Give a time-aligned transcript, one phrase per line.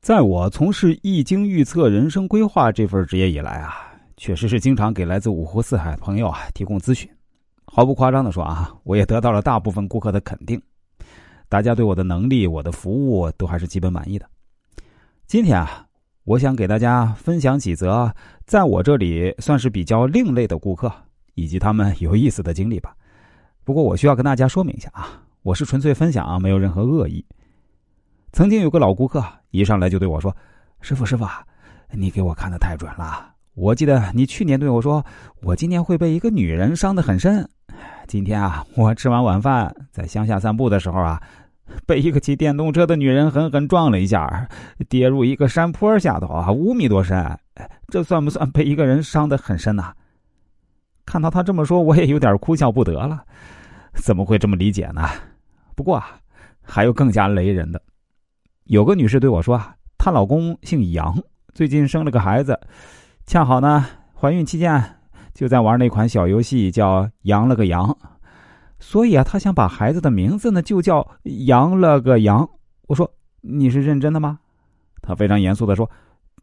[0.00, 3.74] 在我从事易经预测、人生规划这份职业以来啊，
[4.16, 7.06] 确实是经常给来自五湖四海的朋友啊提供咨询。
[7.66, 10.58] 毫不夸张的说啊，我也得到了大部分顾客的肯定，
[11.50, 14.26] 大家对我的能力、我的服务都还是基本满意的。
[15.26, 15.86] 今天啊，
[16.24, 18.10] 我想给大家分享几则
[18.46, 20.90] 在我这里算是比较另类的顾客
[21.34, 22.96] 以及他们有意思的经历吧。
[23.64, 27.22] 不过我需要跟大家说明一下啊，我是纯粹分享，没有任何恶意。
[28.32, 30.34] 曾经有个老顾客一上来就对我说
[30.80, 31.26] ：“师傅，师傅，
[31.92, 33.34] 你给我看的太准了。
[33.54, 35.04] 我记得你去年对我说，
[35.42, 37.48] 我今年会被一个女人伤得很深。
[38.06, 41.20] 今天啊，我吃完晚饭在乡下散步的时候啊，
[41.86, 44.48] 被一个骑电动车的女人狠狠撞了一下，
[44.88, 47.38] 跌入一个山坡下头啊，五米多深。
[47.88, 49.92] 这算不算被一个人伤得很深呐？”
[51.04, 53.24] 看到他这么说，我也有点哭笑不得了。
[53.94, 55.08] 怎么会这么理解呢？
[55.74, 56.20] 不过啊，
[56.62, 57.82] 还有更加雷人的。
[58.70, 61.20] 有个女士对我说：“啊，她老公姓杨，
[61.52, 62.56] 最近生了个孩子，
[63.26, 63.84] 恰好呢，
[64.14, 64.80] 怀孕期间
[65.34, 67.98] 就在玩那款小游戏，叫‘羊了个羊’，
[68.78, 71.04] 所以啊，她想把孩子的名字呢就叫
[71.48, 72.48] ‘杨了个羊’。”
[72.86, 74.38] 我说：“你是认真的吗？”
[75.02, 75.90] 她非常严肃的说：“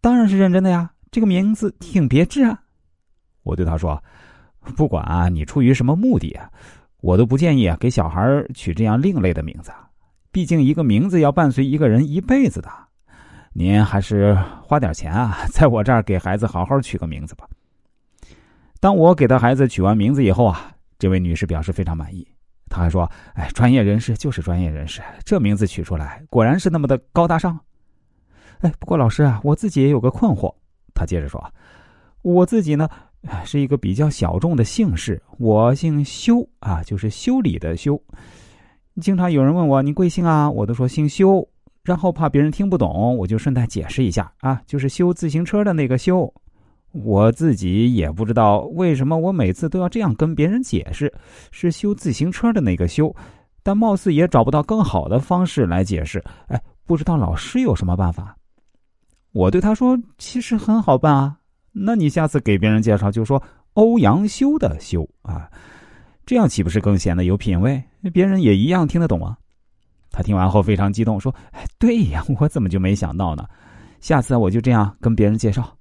[0.00, 2.58] 当然是认真的呀，这个名字挺别致啊。”
[3.44, 4.02] 我对她说
[4.74, 6.48] ：“不管啊，你出于什么目的啊，
[7.02, 9.70] 我都不建议啊给小孩取这样另类的名字。”
[10.34, 12.68] 毕竟，一个名字要伴随一个人一辈子的，
[13.52, 17.48] 您还是花点钱啊， 在我这儿给孩子好好取个名字吧。
[18.80, 22.26] 当我给他孩子取完名字以后啊，这位女士表示非常满意，
[22.68, 27.56] 她还说：“哎，专业人士就是专业人士，这名字取出来果然是那么的高大上。”
[28.58, 30.52] 哎，不过老师啊，我自己也有个困惑。
[30.94, 31.40] 她接着说
[32.22, 32.88] ：“我自己呢，
[33.44, 38.02] 是一个比较小众的姓氏，我姓修啊，就是修理的修。”
[39.00, 40.50] 经常有人问我你贵姓啊？
[40.50, 41.46] 我都说姓修，
[41.82, 46.32] 然后怕别人听不懂，我就顺带解释一下啊，就是修自行车的那个修。
[46.92, 51.12] 我自己也不知道为什么我每次都要这样跟别人解释，
[51.50, 53.12] 是修自行车的那个修，
[53.64, 56.22] 但貌似也找不到更好的方式来解释。
[56.46, 58.36] 哎，不知道老师有什么办法？
[59.32, 61.36] 我对他说，其实很好办啊，
[61.72, 65.50] 那你下次给别人介绍就说欧阳修的修啊。
[66.26, 67.82] 这样岂不是更显得有品位？
[68.12, 69.36] 别人也一样听得懂啊！
[70.10, 73.46] 他听完后非常激动，说：“哎，对呀，我怎么就没想到呢？
[74.00, 75.76] 下次我就这样跟别人介绍。”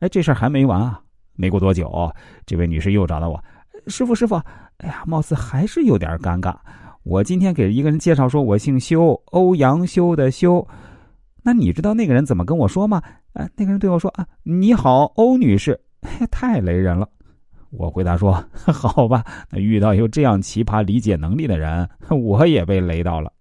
[0.00, 1.00] 哎，这事儿还没完啊！
[1.34, 2.12] 没过多久，
[2.46, 3.42] 这位女士又找到我
[3.86, 4.36] ：“师傅，师傅，
[4.78, 6.54] 哎呀，貌似还是有点尴尬。
[7.04, 10.66] 我今天给一个人介绍说我姓修，欧阳修的修。
[11.42, 13.02] 那你知道那个人怎么跟我说吗？
[13.32, 15.78] 啊，那个人对我说：‘啊，你好，欧女士。’
[16.30, 17.08] 太雷人了。”
[17.72, 18.32] 我回答说
[18.66, 23.32] ：“好吧，那遇到有这样奇葩理解能力的人， 我也被雷到了。”